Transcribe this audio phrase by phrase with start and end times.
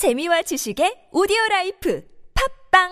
[0.00, 2.02] 재미와 지식의 오디오 라이프
[2.72, 2.88] 팟빵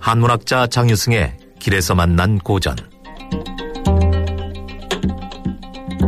[0.00, 2.74] 한문학자 장유승의 길에서 만난 고전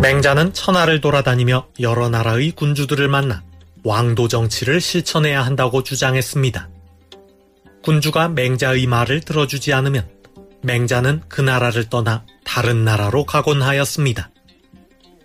[0.00, 3.43] 맹자는 천하를 돌아다니며 여러 나라의 군주들을 만나
[3.84, 6.71] 왕도 정치를 실천해야 한다고 주장했습니다.
[7.82, 10.20] 군주가 맹자의 말을 들어주지 않으면
[10.63, 14.31] 맹자는 그 나라를 떠나 다른 나라로 가곤 하였습니다.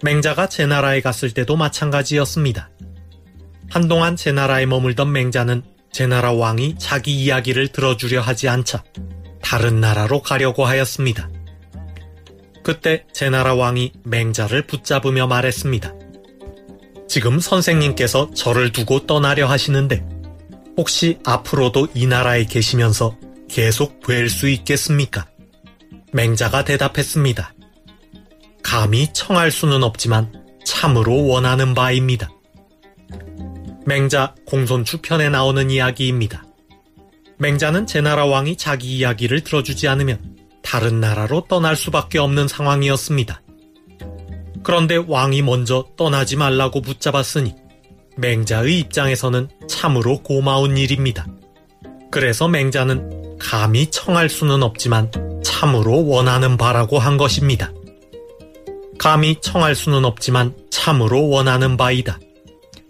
[0.03, 2.69] 맹자가 제 나라에 갔을 때도 마찬가지였습니다.
[3.69, 8.83] 한동안 제 나라에 머물던 맹자는 제 나라 왕이 자기 이야기를 들어주려 하지 않자
[9.41, 11.29] 다른 나라로 가려고 하였습니다.
[12.63, 15.93] 그때 제 나라 왕이 맹자를 붙잡으며 말했습니다.
[17.07, 20.05] 지금 선생님께서 저를 두고 떠나려 하시는데
[20.77, 23.15] 혹시 앞으로도 이 나라에 계시면서
[23.49, 25.27] 계속 뵐수 있겠습니까?
[26.11, 27.53] 맹자가 대답했습니다.
[28.63, 30.31] 감히 청할 수는 없지만
[30.65, 32.29] 참으로 원하는 바입니다.
[33.85, 36.43] 맹자 공손추 편에 나오는 이야기입니다.
[37.37, 43.41] 맹자는 제 나라 왕이 자기 이야기를 들어주지 않으면 다른 나라로 떠날 수밖에 없는 상황이었습니다.
[44.63, 47.53] 그런데 왕이 먼저 떠나지 말라고 붙잡았으니
[48.17, 51.27] 맹자의 입장에서는 참으로 고마운 일입니다.
[52.09, 55.11] 그래서 맹자는 감히 청할 수는 없지만
[55.43, 57.71] 참으로 원하는 바라고 한 것입니다.
[58.97, 62.19] 감히 청할 수는 없지만 참으로 원하는 바이다.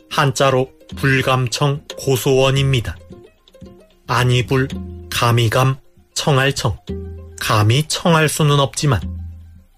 [0.10, 2.98] 한자로 불감청 고소원입니다.
[4.08, 4.68] 아니불,
[5.12, 5.78] 감이감,
[6.14, 6.78] 청할청.
[7.40, 9.02] 감히 청할 수는 없지만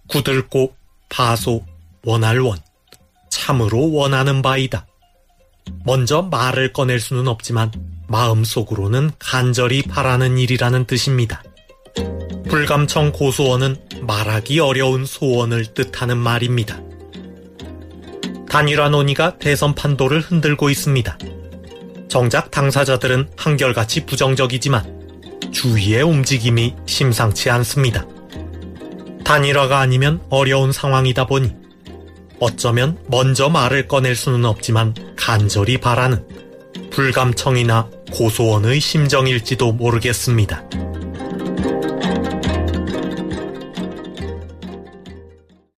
[0.08, 0.76] 구들고,
[1.10, 1.66] 파소,
[2.06, 2.60] 원할원.
[3.30, 4.86] 참으로 원하는 바이다.
[5.86, 7.72] 먼저 말을 꺼낼 수는 없지만
[8.08, 11.44] 마음속으로는 간절히 바라는 일이라는 뜻입니다.
[12.50, 16.80] 불감청 고소원은 말하기 어려운 소원을 뜻하는 말입니다.
[18.50, 21.18] 단일화 논의가 대선 판도를 흔들고 있습니다.
[22.08, 28.06] 정작 당사자들은 한결같이 부정적이지만 주위의 움직임이 심상치 않습니다.
[29.26, 31.54] 단일화가 아니면 어려운 상황이다 보니
[32.40, 36.26] 어쩌면 먼저 말을 꺼낼 수는 없지만 간절히 바라는
[36.98, 40.64] 불감청이나 고소원의 심정일지도 모르겠습니다.